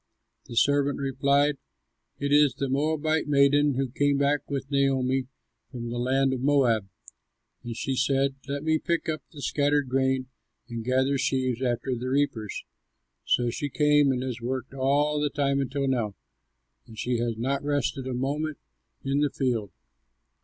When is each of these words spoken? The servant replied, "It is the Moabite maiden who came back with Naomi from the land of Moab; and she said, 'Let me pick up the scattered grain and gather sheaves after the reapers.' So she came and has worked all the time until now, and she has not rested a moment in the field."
The 0.47 0.55
servant 0.57 0.97
replied, 0.97 1.57
"It 2.17 2.31
is 2.31 2.55
the 2.55 2.69
Moabite 2.69 3.27
maiden 3.27 3.75
who 3.75 3.89
came 3.89 4.17
back 4.17 4.49
with 4.49 4.71
Naomi 4.71 5.27
from 5.71 5.91
the 5.91 5.99
land 5.99 6.33
of 6.33 6.41
Moab; 6.41 6.89
and 7.63 7.77
she 7.77 7.95
said, 7.95 8.33
'Let 8.47 8.63
me 8.63 8.79
pick 8.79 9.07
up 9.07 9.21
the 9.31 9.43
scattered 9.43 9.89
grain 9.89 10.25
and 10.67 10.83
gather 10.83 11.19
sheaves 11.19 11.61
after 11.61 11.93
the 11.95 12.09
reapers.' 12.09 12.65
So 13.25 13.51
she 13.51 13.69
came 13.69 14.11
and 14.11 14.23
has 14.23 14.41
worked 14.41 14.73
all 14.73 15.19
the 15.21 15.29
time 15.29 15.61
until 15.61 15.87
now, 15.87 16.15
and 16.87 16.97
she 16.97 17.19
has 17.19 17.37
not 17.37 17.63
rested 17.63 18.07
a 18.07 18.15
moment 18.15 18.57
in 19.03 19.19
the 19.19 19.29
field." 19.29 19.71